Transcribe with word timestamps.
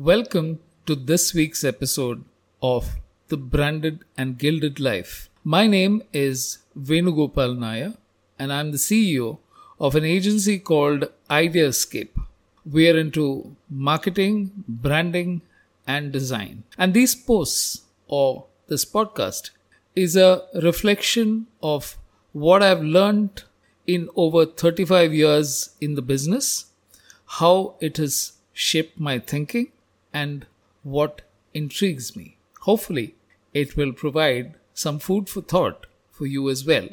Welcome 0.00 0.60
to 0.86 0.94
this 0.94 1.34
week's 1.34 1.62
episode 1.62 2.24
of 2.62 2.92
The 3.28 3.36
Branded 3.36 4.06
and 4.16 4.38
Gilded 4.38 4.80
Life. 4.80 5.28
My 5.44 5.66
name 5.66 6.02
is 6.10 6.60
Venugopal 6.74 7.58
Nair, 7.58 7.92
and 8.38 8.50
I'm 8.50 8.70
the 8.72 8.78
CEO 8.78 9.40
of 9.78 9.94
an 9.94 10.06
agency 10.06 10.58
called 10.58 11.12
Ideascape. 11.28 12.18
We 12.64 12.88
are 12.88 12.96
into 12.96 13.54
marketing, 13.68 14.64
branding, 14.66 15.42
and 15.86 16.10
design. 16.10 16.62
And 16.78 16.94
these 16.94 17.14
posts 17.14 17.82
or 18.08 18.46
this 18.68 18.86
podcast 18.86 19.50
is 19.94 20.16
a 20.16 20.44
reflection 20.62 21.46
of 21.62 21.98
what 22.32 22.62
I've 22.62 22.82
learned 22.82 23.42
in 23.86 24.08
over 24.16 24.46
35 24.46 25.12
years 25.12 25.76
in 25.78 25.94
the 25.94 26.00
business, 26.00 26.72
how 27.40 27.74
it 27.80 27.98
has 27.98 28.32
shaped 28.54 28.98
my 28.98 29.18
thinking, 29.18 29.70
and 30.12 30.46
what 30.82 31.22
intrigues 31.54 32.16
me. 32.16 32.36
Hopefully, 32.60 33.14
it 33.52 33.76
will 33.76 33.92
provide 33.92 34.54
some 34.74 34.98
food 34.98 35.28
for 35.28 35.40
thought 35.40 35.86
for 36.10 36.26
you 36.26 36.48
as 36.48 36.64
well. 36.64 36.88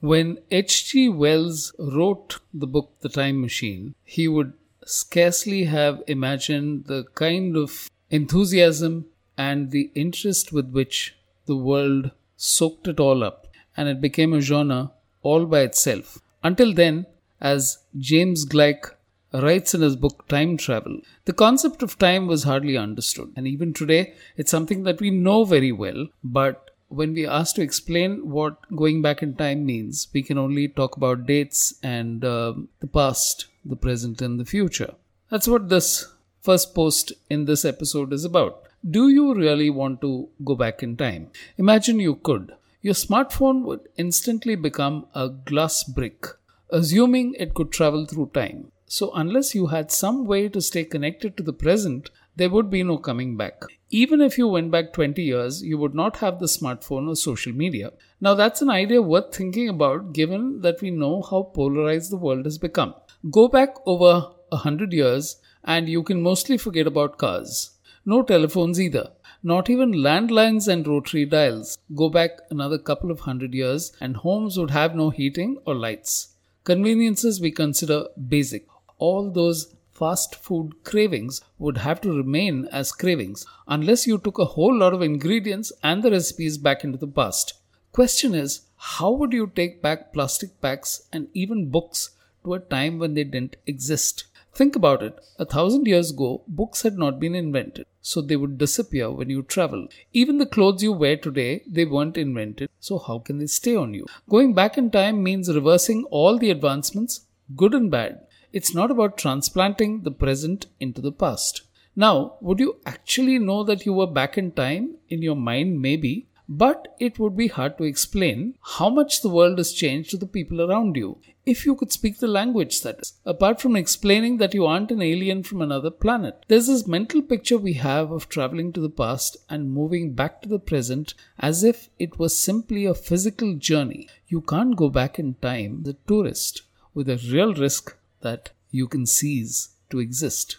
When 0.00 0.38
H.G. 0.50 1.10
Wells 1.10 1.72
wrote 1.78 2.40
the 2.52 2.66
book 2.66 2.90
The 3.00 3.08
Time 3.08 3.40
Machine, 3.40 3.94
he 4.04 4.26
would 4.26 4.54
scarcely 4.84 5.64
have 5.64 6.02
imagined 6.08 6.86
the 6.86 7.04
kind 7.14 7.56
of 7.56 7.88
enthusiasm 8.10 9.06
and 9.38 9.70
the 9.70 9.90
interest 9.94 10.52
with 10.52 10.70
which 10.70 11.14
the 11.46 11.56
world 11.56 12.10
soaked 12.36 12.88
it 12.88 12.98
all 12.98 13.22
up, 13.22 13.46
and 13.76 13.88
it 13.88 14.00
became 14.00 14.32
a 14.32 14.40
genre 14.40 14.90
all 15.22 15.46
by 15.46 15.60
itself. 15.60 16.18
Until 16.42 16.74
then, 16.74 17.06
as 17.40 17.78
James 17.96 18.44
Gleick 18.44 18.90
writes 19.32 19.74
in 19.74 19.80
his 19.80 19.96
book 19.96 20.28
Time 20.28 20.56
Travel, 20.56 21.00
the 21.24 21.32
concept 21.32 21.82
of 21.82 21.98
time 21.98 22.26
was 22.26 22.44
hardly 22.44 22.76
understood. 22.76 23.32
And 23.36 23.46
even 23.46 23.72
today, 23.72 24.14
it's 24.36 24.50
something 24.50 24.82
that 24.84 25.00
we 25.00 25.10
know 25.10 25.44
very 25.44 25.72
well, 25.72 26.08
but 26.22 26.70
when 26.88 27.14
we 27.14 27.26
ask 27.26 27.54
to 27.54 27.62
explain 27.62 28.30
what 28.30 28.56
going 28.76 29.00
back 29.00 29.22
in 29.22 29.34
time 29.34 29.64
means, 29.64 30.08
we 30.12 30.22
can 30.22 30.36
only 30.36 30.68
talk 30.68 30.96
about 30.96 31.26
dates 31.26 31.74
and 31.82 32.24
uh, 32.24 32.52
the 32.80 32.86
past, 32.86 33.46
the 33.64 33.76
present, 33.76 34.20
and 34.20 34.38
the 34.38 34.44
future. 34.44 34.94
That's 35.30 35.48
what 35.48 35.70
this 35.70 36.12
first 36.42 36.74
post 36.74 37.12
in 37.30 37.46
this 37.46 37.64
episode 37.64 38.12
is 38.12 38.24
about. 38.24 38.64
Do 38.88 39.08
you 39.08 39.34
really 39.34 39.70
want 39.70 40.00
to 40.02 40.28
go 40.44 40.54
back 40.54 40.82
in 40.82 40.96
time? 40.96 41.30
Imagine 41.56 42.00
you 42.00 42.16
could. 42.16 42.52
Your 42.82 42.94
smartphone 42.94 43.62
would 43.62 43.88
instantly 43.96 44.56
become 44.56 45.06
a 45.14 45.28
glass 45.28 45.84
brick, 45.84 46.26
assuming 46.68 47.34
it 47.38 47.54
could 47.54 47.70
travel 47.70 48.06
through 48.06 48.32
time. 48.34 48.72
So, 48.94 49.10
unless 49.14 49.54
you 49.54 49.68
had 49.68 49.90
some 49.90 50.26
way 50.26 50.50
to 50.50 50.60
stay 50.60 50.84
connected 50.84 51.34
to 51.38 51.42
the 51.42 51.54
present, 51.54 52.10
there 52.36 52.50
would 52.50 52.68
be 52.68 52.82
no 52.82 52.98
coming 52.98 53.38
back. 53.38 53.62
Even 53.88 54.20
if 54.20 54.36
you 54.36 54.46
went 54.46 54.70
back 54.70 54.92
20 54.92 55.22
years, 55.22 55.62
you 55.62 55.78
would 55.78 55.94
not 55.94 56.18
have 56.18 56.38
the 56.38 56.44
smartphone 56.44 57.08
or 57.08 57.16
social 57.16 57.54
media. 57.54 57.92
Now, 58.20 58.34
that's 58.34 58.60
an 58.60 58.68
idea 58.68 59.00
worth 59.00 59.34
thinking 59.34 59.70
about 59.70 60.12
given 60.12 60.60
that 60.60 60.82
we 60.82 60.90
know 60.90 61.22
how 61.22 61.44
polarized 61.54 62.12
the 62.12 62.18
world 62.18 62.44
has 62.44 62.58
become. 62.58 62.92
Go 63.30 63.48
back 63.48 63.76
over 63.86 64.28
100 64.50 64.92
years, 64.92 65.36
and 65.64 65.88
you 65.88 66.02
can 66.02 66.20
mostly 66.20 66.58
forget 66.58 66.86
about 66.86 67.16
cars. 67.16 67.70
No 68.04 68.22
telephones 68.22 68.78
either. 68.78 69.08
Not 69.42 69.70
even 69.70 69.94
landlines 69.94 70.68
and 70.68 70.86
rotary 70.86 71.24
dials. 71.24 71.78
Go 71.96 72.10
back 72.10 72.32
another 72.50 72.76
couple 72.76 73.10
of 73.10 73.20
hundred 73.20 73.54
years, 73.54 73.90
and 74.02 74.16
homes 74.16 74.58
would 74.58 74.70
have 74.70 74.94
no 74.94 75.08
heating 75.08 75.56
or 75.64 75.74
lights. 75.74 76.34
Conveniences 76.64 77.40
we 77.40 77.50
consider 77.50 78.04
basic 78.28 78.66
all 79.08 79.30
those 79.30 79.60
fast 80.02 80.34
food 80.34 80.72
cravings 80.90 81.40
would 81.58 81.78
have 81.78 82.00
to 82.02 82.16
remain 82.16 82.66
as 82.80 82.98
cravings 83.02 83.44
unless 83.68 84.06
you 84.06 84.18
took 84.18 84.38
a 84.38 84.52
whole 84.56 84.76
lot 84.82 84.94
of 84.94 85.02
ingredients 85.02 85.72
and 85.82 86.02
the 86.02 86.10
recipes 86.10 86.58
back 86.58 86.82
into 86.84 86.98
the 86.98 87.14
past. 87.20 87.54
Question 87.92 88.34
is, 88.34 88.62
how 88.94 89.10
would 89.12 89.32
you 89.32 89.46
take 89.54 89.82
back 89.82 90.12
plastic 90.12 90.60
packs 90.60 91.02
and 91.12 91.28
even 91.34 91.70
books 91.70 92.10
to 92.44 92.54
a 92.54 92.58
time 92.58 92.98
when 92.98 93.14
they 93.14 93.24
didn't 93.24 93.56
exist? 93.66 94.24
Think 94.54 94.76
about 94.76 95.02
it. 95.02 95.18
A 95.38 95.46
thousand 95.46 95.86
years 95.86 96.10
ago, 96.10 96.42
books 96.46 96.82
had 96.82 96.98
not 96.98 97.20
been 97.20 97.34
invented, 97.34 97.86
so 98.00 98.20
they 98.20 98.36
would 98.36 98.58
disappear 98.58 99.10
when 99.10 99.30
you 99.30 99.42
travel. 99.42 99.86
Even 100.12 100.38
the 100.38 100.52
clothes 100.54 100.82
you 100.82 100.92
wear 100.92 101.16
today, 101.16 101.62
they 101.66 101.84
weren't 101.84 102.18
invented, 102.18 102.68
so 102.80 102.98
how 102.98 103.18
can 103.18 103.38
they 103.38 103.46
stay 103.46 103.76
on 103.76 103.94
you? 103.94 104.06
Going 104.28 104.52
back 104.52 104.76
in 104.76 104.90
time 104.90 105.22
means 105.22 105.54
reversing 105.54 106.04
all 106.10 106.38
the 106.38 106.50
advancements, 106.50 107.22
good 107.56 107.72
and 107.72 107.90
bad, 107.90 108.20
it's 108.52 108.74
not 108.74 108.90
about 108.90 109.16
transplanting 109.16 110.02
the 110.02 110.10
present 110.10 110.66
into 110.78 111.00
the 111.00 111.12
past. 111.12 111.62
Now, 111.96 112.36
would 112.40 112.58
you 112.58 112.76
actually 112.86 113.38
know 113.38 113.64
that 113.64 113.84
you 113.86 113.92
were 113.92 114.06
back 114.06 114.38
in 114.38 114.52
time? 114.52 114.96
In 115.08 115.22
your 115.22 115.36
mind, 115.36 115.80
maybe, 115.80 116.28
but 116.48 116.88
it 116.98 117.18
would 117.18 117.36
be 117.36 117.48
hard 117.48 117.78
to 117.78 117.84
explain 117.84 118.56
how 118.62 118.90
much 118.90 119.22
the 119.22 119.28
world 119.28 119.58
has 119.58 119.72
changed 119.72 120.10
to 120.10 120.16
the 120.16 120.26
people 120.26 120.60
around 120.60 120.96
you. 120.96 121.18
If 121.46 121.64
you 121.64 121.74
could 121.74 121.92
speak 121.92 122.18
the 122.18 122.28
language, 122.28 122.82
that 122.82 123.00
is, 123.00 123.14
apart 123.24 123.60
from 123.60 123.74
explaining 123.74 124.36
that 124.38 124.54
you 124.54 124.66
aren't 124.66 124.90
an 124.90 125.02
alien 125.02 125.42
from 125.42 125.62
another 125.62 125.90
planet. 125.90 126.44
There's 126.48 126.66
this 126.66 126.86
mental 126.86 127.22
picture 127.22 127.58
we 127.58 127.74
have 127.74 128.10
of 128.10 128.28
traveling 128.28 128.72
to 128.74 128.80
the 128.80 128.90
past 128.90 129.36
and 129.48 129.72
moving 129.72 130.12
back 130.12 130.42
to 130.42 130.48
the 130.48 130.58
present 130.58 131.14
as 131.38 131.64
if 131.64 131.88
it 131.98 132.18
was 132.18 132.38
simply 132.38 132.84
a 132.84 132.94
physical 132.94 133.54
journey. 133.54 134.08
You 134.28 134.42
can't 134.42 134.76
go 134.76 134.90
back 134.90 135.18
in 135.18 135.34
time, 135.34 135.84
the 135.84 135.96
tourist, 136.06 136.62
with 136.94 137.08
a 137.08 137.20
real 137.30 137.54
risk 137.54 137.96
that 138.22 138.50
you 138.70 138.88
can 138.88 139.06
cease 139.06 139.76
to 139.90 139.98
exist. 139.98 140.56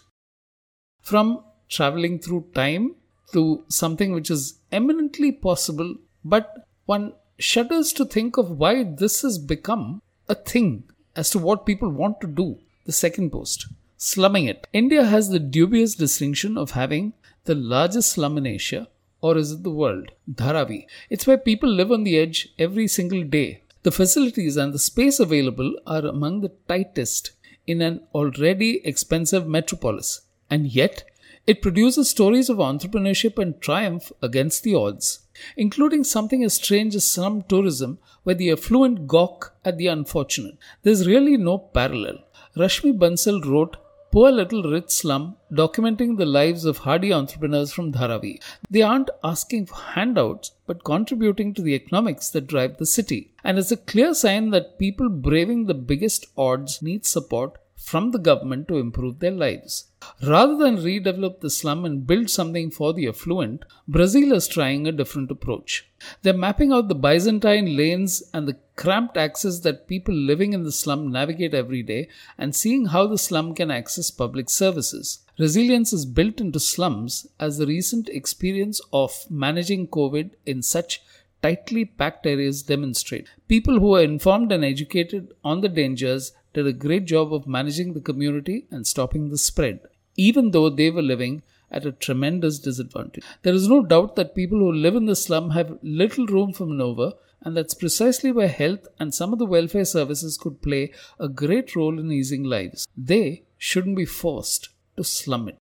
From 1.02 1.44
traveling 1.68 2.18
through 2.18 2.50
time 2.54 2.94
to 3.32 3.64
something 3.68 4.12
which 4.12 4.30
is 4.30 4.60
eminently 4.70 5.32
possible, 5.32 5.96
but 6.24 6.66
one 6.86 7.14
shudders 7.38 7.92
to 7.94 8.04
think 8.04 8.36
of 8.36 8.58
why 8.58 8.84
this 8.84 9.22
has 9.22 9.38
become 9.38 10.00
a 10.28 10.34
thing 10.34 10.84
as 11.16 11.30
to 11.30 11.38
what 11.38 11.66
people 11.66 11.90
want 11.90 12.20
to 12.20 12.26
do. 12.26 12.58
The 12.86 12.92
second 12.92 13.30
post 13.30 13.66
slumming 13.96 14.46
it. 14.46 14.66
India 14.72 15.04
has 15.04 15.30
the 15.30 15.38
dubious 15.38 15.94
distinction 15.94 16.58
of 16.58 16.72
having 16.72 17.14
the 17.44 17.54
largest 17.54 18.10
slum 18.10 18.36
in 18.36 18.46
Asia, 18.46 18.86
or 19.20 19.36
is 19.38 19.52
it 19.52 19.62
the 19.62 19.70
world? 19.70 20.10
Dharavi. 20.30 20.86
It's 21.08 21.26
where 21.26 21.38
people 21.38 21.70
live 21.70 21.90
on 21.90 22.04
the 22.04 22.18
edge 22.18 22.48
every 22.58 22.86
single 22.86 23.22
day. 23.22 23.62
The 23.82 23.90
facilities 23.90 24.56
and 24.56 24.72
the 24.72 24.78
space 24.78 25.20
available 25.20 25.74
are 25.86 26.04
among 26.06 26.40
the 26.40 26.52
tightest 26.68 27.32
in 27.66 27.80
an 27.80 28.00
already 28.14 28.80
expensive 28.86 29.46
metropolis, 29.46 30.22
and 30.50 30.66
yet 30.66 31.04
it 31.46 31.60
produces 31.60 32.08
stories 32.08 32.48
of 32.48 32.56
entrepreneurship 32.56 33.38
and 33.38 33.60
triumph 33.60 34.10
against 34.22 34.62
the 34.62 34.74
odds, 34.74 35.20
including 35.56 36.02
something 36.02 36.42
as 36.42 36.54
strange 36.54 36.94
as 36.94 37.06
slum 37.06 37.42
tourism, 37.42 37.98
where 38.22 38.34
the 38.34 38.50
affluent 38.50 39.06
gawk 39.06 39.54
at 39.64 39.76
the 39.76 39.86
unfortunate. 39.86 40.56
There's 40.82 41.06
really 41.06 41.36
no 41.36 41.58
parallel. 41.58 42.24
Rashmi 42.56 42.96
Bansal 42.96 43.44
wrote 43.44 43.76
Poor 44.14 44.30
Little 44.30 44.62
Rich 44.62 44.92
Slum, 44.92 45.38
documenting 45.52 46.18
the 46.18 46.24
lives 46.24 46.64
of 46.64 46.78
hardy 46.78 47.12
entrepreneurs 47.12 47.72
from 47.72 47.90
Dharavi. 47.90 48.40
They 48.70 48.80
aren't 48.80 49.10
asking 49.24 49.66
for 49.66 49.74
handouts, 49.74 50.52
but 50.68 50.84
contributing 50.84 51.52
to 51.54 51.62
the 51.62 51.74
economics 51.74 52.30
that 52.30 52.46
drive 52.46 52.76
the 52.76 52.86
city. 52.86 53.32
And 53.42 53.58
it's 53.58 53.72
a 53.72 53.76
clear 53.76 54.14
sign 54.14 54.50
that 54.50 54.78
people 54.78 55.08
braving 55.08 55.66
the 55.66 55.74
biggest 55.74 56.26
odds 56.38 56.80
need 56.80 57.04
support 57.04 57.58
from 57.84 58.10
the 58.12 58.18
government 58.18 58.66
to 58.66 58.78
improve 58.78 59.18
their 59.18 59.30
lives. 59.30 59.88
Rather 60.26 60.56
than 60.56 60.78
redevelop 60.78 61.40
the 61.40 61.50
slum 61.50 61.84
and 61.84 62.06
build 62.06 62.30
something 62.30 62.70
for 62.70 62.94
the 62.94 63.06
affluent, 63.06 63.64
Brazil 63.86 64.32
is 64.32 64.48
trying 64.48 64.86
a 64.86 64.92
different 64.92 65.30
approach. 65.30 65.86
They're 66.22 66.32
mapping 66.32 66.72
out 66.72 66.88
the 66.88 66.94
Byzantine 66.94 67.76
lanes 67.76 68.22
and 68.32 68.48
the 68.48 68.56
cramped 68.76 69.18
access 69.18 69.60
that 69.60 69.86
people 69.86 70.14
living 70.14 70.54
in 70.54 70.64
the 70.64 70.72
slum 70.72 71.12
navigate 71.12 71.52
every 71.52 71.82
day 71.82 72.08
and 72.38 72.56
seeing 72.56 72.86
how 72.86 73.06
the 73.06 73.18
slum 73.18 73.54
can 73.54 73.70
access 73.70 74.10
public 74.10 74.48
services. 74.48 75.18
Resilience 75.38 75.92
is 75.92 76.06
built 76.06 76.40
into 76.40 76.60
slums 76.60 77.26
as 77.38 77.58
the 77.58 77.66
recent 77.66 78.08
experience 78.08 78.80
of 78.94 79.26
managing 79.28 79.88
COVID 79.88 80.30
in 80.46 80.62
such 80.62 81.02
tightly 81.42 81.84
packed 81.84 82.24
areas 82.24 82.62
demonstrate. 82.62 83.28
People 83.48 83.78
who 83.78 83.94
are 83.94 84.02
informed 84.02 84.50
and 84.50 84.64
educated 84.64 85.34
on 85.44 85.60
the 85.60 85.68
dangers 85.68 86.32
did 86.54 86.66
a 86.66 86.72
great 86.72 87.04
job 87.04 87.34
of 87.34 87.46
managing 87.46 87.92
the 87.92 88.00
community 88.00 88.66
and 88.70 88.86
stopping 88.86 89.28
the 89.28 89.38
spread, 89.38 89.80
even 90.16 90.52
though 90.52 90.70
they 90.70 90.90
were 90.90 91.02
living 91.02 91.42
at 91.70 91.84
a 91.84 91.92
tremendous 91.92 92.58
disadvantage. 92.58 93.24
There 93.42 93.52
is 93.52 93.68
no 93.68 93.82
doubt 93.82 94.16
that 94.16 94.34
people 94.34 94.58
who 94.58 94.72
live 94.72 94.94
in 94.94 95.06
the 95.06 95.16
slum 95.16 95.50
have 95.50 95.78
little 95.82 96.26
room 96.26 96.52
for 96.52 96.66
maneuver, 96.66 97.12
and 97.42 97.56
that's 97.56 97.74
precisely 97.74 98.32
where 98.32 98.48
health 98.48 98.86
and 98.98 99.14
some 99.14 99.32
of 99.32 99.38
the 99.38 99.46
welfare 99.46 99.84
services 99.84 100.38
could 100.38 100.62
play 100.62 100.92
a 101.18 101.28
great 101.28 101.74
role 101.76 101.98
in 101.98 102.10
easing 102.12 102.44
lives. 102.44 102.86
They 102.96 103.44
shouldn't 103.58 103.96
be 103.96 104.04
forced 104.04 104.70
to 104.96 105.04
slum 105.04 105.48
it. 105.48 105.58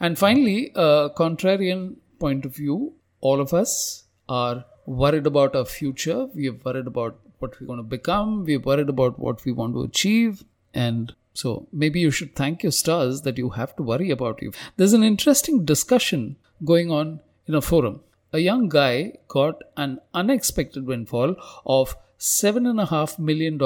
And 0.00 0.18
finally, 0.18 0.72
a 0.74 1.10
contrarian 1.16 1.96
point 2.18 2.44
of 2.44 2.56
view, 2.56 2.94
all 3.20 3.40
of 3.40 3.54
us 3.54 4.04
are 4.28 4.64
worried 4.84 5.26
about 5.26 5.54
our 5.54 5.64
future. 5.64 6.26
We 6.34 6.48
are 6.48 6.58
worried 6.64 6.88
about 6.88 7.20
what 7.42 7.60
we're 7.60 7.66
going 7.66 7.78
to 7.78 7.82
become. 7.82 8.44
We're 8.44 8.60
worried 8.60 8.88
about 8.88 9.18
what 9.18 9.44
we 9.44 9.52
want 9.52 9.74
to 9.74 9.82
achieve. 9.82 10.44
And 10.72 11.14
So 11.34 11.66
maybe 11.72 12.00
you 12.00 12.10
should 12.10 12.34
thank 12.34 12.62
your 12.62 12.72
stars 12.72 13.22
that 13.22 13.38
you 13.38 13.50
have 13.50 13.74
to 13.76 13.82
worry 13.82 14.10
about 14.10 14.42
you. 14.42 14.52
There's 14.76 14.92
an 14.92 15.02
interesting 15.02 15.64
discussion 15.64 16.36
going 16.64 16.90
on 16.90 17.20
in 17.46 17.54
a 17.54 17.62
forum. 17.62 18.00
A 18.32 18.38
young 18.38 18.68
guy 18.68 19.14
got 19.28 19.62
an 19.76 19.98
unexpected 20.14 20.86
windfall 20.86 21.36
of 21.66 21.96
$7.5 22.18 23.18
million, 23.18 23.60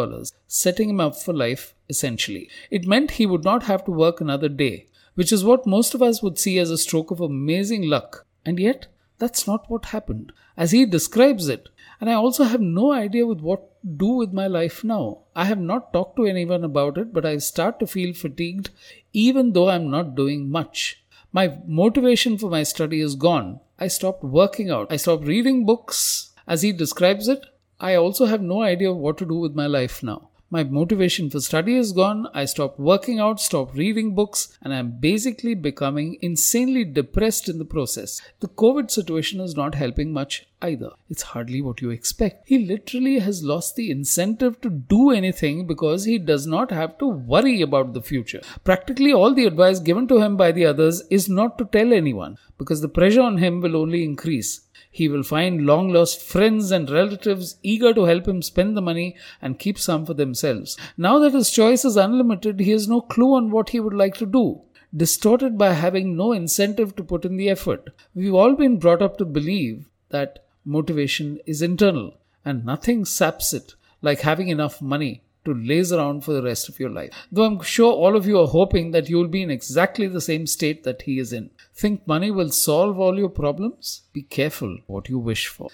setting 0.47 0.91
him 0.91 1.01
up 1.01 1.17
for 1.17 1.33
life 1.33 1.75
essentially. 1.89 2.49
It 2.71 2.87
meant 2.87 3.13
he 3.13 3.27
would 3.27 3.45
not 3.45 3.65
have 3.65 3.85
to 3.85 3.91
work 3.91 4.21
another 4.21 4.49
day, 4.49 4.87
which 5.15 5.33
is 5.33 5.45
what 5.45 5.67
most 5.67 5.95
of 5.95 6.03
us 6.03 6.23
would 6.23 6.39
see 6.39 6.59
as 6.59 6.71
a 6.71 6.79
stroke 6.79 7.11
of 7.11 7.21
amazing 7.21 7.89
luck. 7.89 8.27
And 8.45 8.59
yet, 8.59 8.87
that's 9.19 9.47
not 9.47 9.71
what 9.71 9.87
happened. 9.87 10.33
As 10.57 10.73
he 10.73 10.87
describes 10.87 11.49
it, 11.49 11.69
and 12.01 12.11
I 12.11 12.15
also 12.15 12.45
have 12.45 12.61
no 12.61 12.93
idea 12.93 13.27
with 13.27 13.41
what 13.41 13.71
do 13.97 14.07
with 14.07 14.33
my 14.33 14.47
life 14.47 14.83
now. 14.83 15.19
I 15.35 15.45
have 15.45 15.61
not 15.61 15.93
talked 15.93 16.17
to 16.17 16.27
anyone 16.27 16.65
about 16.65 16.99
it, 16.99 17.13
but 17.13 17.25
I 17.25 17.39
start 17.39 17.79
to 17.81 17.87
feel 17.87 18.15
fatigued 18.15 18.71
even 19.13 19.53
though 19.53 19.71
I'm 19.71 19.91
not 19.91 20.15
doing 20.15 20.51
much. 20.51 21.03
My 21.33 21.59
motivation 21.67 22.39
for 22.39 22.51
my 22.51 22.63
study 22.63 23.01
is 23.01 23.15
gone. 23.15 23.61
I 23.79 23.89
stopped 23.89 24.25
working 24.25 24.71
out. 24.71 24.91
I 24.91 24.97
stopped 24.97 25.25
reading 25.25 25.67
books. 25.67 26.31
As 26.47 26.63
he 26.63 26.73
describes 26.73 27.29
it, 27.29 27.45
I 27.79 27.95
also 27.95 28.27
have 28.27 28.41
no 28.41 28.63
idea 28.63 28.93
what 28.93 29.19
to 29.19 29.27
do 29.27 29.35
with 29.35 29.55
my 29.55 29.67
life 29.67 30.03
now. 30.03 30.31
My 30.49 30.63
motivation 30.63 31.29
for 31.29 31.41
study 31.41 31.77
is 31.77 31.91
gone. 31.91 32.29
I 32.33 32.45
stopped 32.45 32.79
working 32.79 33.19
out, 33.19 33.41
stopped 33.41 33.75
reading 33.75 34.15
books, 34.15 34.57
and 34.63 34.73
I'm 34.73 34.93
basically 34.93 35.55
becoming 35.55 36.19
insanely 36.23 36.85
depressed 36.85 37.49
in 37.49 37.59
the 37.59 37.65
process. 37.65 38.23
The 38.39 38.47
COVID 38.47 38.89
situation 38.89 39.41
is 39.41 39.57
not 39.57 39.75
helping 39.75 40.13
much 40.13 40.47
either. 40.63 40.91
It's 41.11 41.23
hardly 41.23 41.63
what 41.63 41.81
you 41.81 41.91
expect. 41.91 42.49
He 42.49 42.65
literally 42.65 43.19
has 43.19 43.43
lost 43.43 43.75
the 43.75 43.91
incentive 43.91 44.61
to 44.61 44.71
do 44.71 45.11
anything 45.11 45.67
because 45.67 46.05
he 46.05 46.17
does 46.17 46.47
not 46.47 46.71
have 46.71 46.97
to 46.99 47.09
worry 47.09 47.61
about 47.61 47.93
the 47.93 48.03
future. 48.03 48.41
Practically 48.63 49.13
all 49.13 49.35
the 49.35 49.47
advice 49.47 49.81
given 49.81 50.07
to 50.07 50.21
him 50.21 50.37
by 50.37 50.53
the 50.53 50.65
others 50.65 51.03
is 51.11 51.29
not 51.29 51.59
to 51.59 51.65
tell 51.65 51.93
anyone 51.93 52.39
because 52.57 52.81
the 52.81 52.89
pressure 52.89 53.21
on 53.21 53.39
him 53.39 53.61
will 53.61 53.77
only 53.77 54.05
increase. 54.05 54.61
He 54.97 55.09
will 55.09 55.23
find 55.23 55.67
long 55.67 55.91
lost 55.91 56.23
friends 56.23 56.71
and 56.71 56.89
relatives 56.89 57.59
eager 57.63 57.93
to 57.93 58.05
help 58.05 58.27
him 58.27 58.41
spend 58.41 58.75
the 58.75 58.81
money 58.81 59.15
and 59.43 59.59
keep 59.59 59.79
some 59.79 60.07
for 60.07 60.15
themselves. 60.15 60.75
Now 60.97 61.19
that 61.19 61.35
his 61.35 61.51
choice 61.51 61.85
is 61.85 61.97
unlimited, 61.97 62.61
he 62.61 62.71
has 62.71 62.89
no 62.89 63.03
clue 63.03 63.35
on 63.35 63.51
what 63.51 63.69
he 63.69 63.79
would 63.79 63.93
like 63.93 64.15
to 64.17 64.25
do. 64.25 64.63
Distorted 64.97 65.59
by 65.59 65.75
having 65.75 66.17
no 66.17 66.33
incentive 66.33 66.97
to 66.97 67.05
put 67.05 67.27
in 67.27 67.37
the 67.37 67.51
effort. 67.51 67.91
We've 68.15 68.33
all 68.33 68.55
been 68.55 68.79
brought 68.79 69.03
up 69.03 69.19
to 69.19 69.27
believe 69.27 69.87
that 70.09 70.47
motivation 70.65 71.41
is 71.45 71.61
internal 71.61 72.17
and 72.43 72.65
nothing 72.65 73.05
saps 73.05 73.53
it 73.53 73.75
like 74.01 74.21
having 74.21 74.49
enough 74.49 74.81
money 74.81 75.21
to 75.47 75.55
laze 75.55 75.93
around 75.93 76.23
for 76.23 76.33
the 76.33 76.43
rest 76.43 76.69
of 76.69 76.79
your 76.79 76.91
life. 76.91 77.11
Though 77.33 77.45
I'm 77.45 77.63
sure 77.63 77.93
all 77.93 78.17
of 78.17 78.27
you 78.27 78.39
are 78.39 78.47
hoping 78.47 78.91
that 78.91 79.09
you'll 79.09 79.29
be 79.29 79.43
in 79.43 79.51
exactly 79.51 80.07
the 80.07 80.21
same 80.21 80.47
state 80.47 80.85
that 80.85 81.03
he 81.03 81.19
is 81.19 81.33
in. 81.33 81.51
Think 81.75 82.07
money 82.07 82.31
will 82.31 82.51
solve 82.51 82.99
all 82.99 83.19
your 83.19 83.31
problems? 83.31 84.03
Be 84.13 84.23
careful 84.23 84.79
what 84.87 85.09
you 85.09 85.19
wish 85.19 85.47
for. 85.47 85.71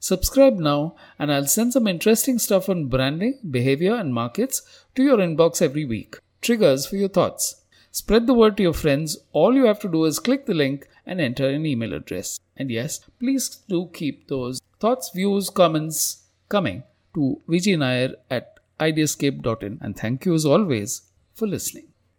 Subscribe 0.00 0.58
now, 0.58 0.94
and 1.18 1.32
I'll 1.32 1.46
send 1.46 1.72
some 1.72 1.88
interesting 1.88 2.38
stuff 2.38 2.68
on 2.68 2.86
branding, 2.86 3.40
behavior, 3.50 3.96
and 3.96 4.14
markets 4.14 4.62
to 4.94 5.02
your 5.02 5.18
inbox 5.18 5.60
every 5.60 5.84
week. 5.84 6.18
Triggers 6.40 6.86
for 6.86 6.96
your 6.96 7.08
thoughts. 7.08 7.64
Spread 7.90 8.26
the 8.28 8.34
word 8.34 8.56
to 8.56 8.62
your 8.62 8.74
friends. 8.74 9.16
All 9.32 9.54
you 9.54 9.64
have 9.64 9.80
to 9.80 9.88
do 9.88 10.04
is 10.04 10.20
click 10.20 10.46
the 10.46 10.54
link 10.54 10.86
and 11.04 11.20
enter 11.20 11.48
an 11.48 11.66
email 11.66 11.94
address. 11.94 12.38
And 12.56 12.70
yes, 12.70 13.00
please 13.18 13.48
do 13.68 13.90
keep 13.92 14.28
those 14.28 14.60
thoughts, 14.78 15.10
views, 15.12 15.50
comments 15.50 16.24
coming 16.48 16.84
to 17.14 17.40
Vijay 17.48 17.78
Nair 17.78 18.14
at 18.30 18.57
ideascape.in. 18.78 19.78
And 19.80 19.96
thank 19.96 20.24
you 20.24 20.34
as 20.34 20.44
always 20.44 21.02
for 21.34 21.46
listening. 21.46 21.87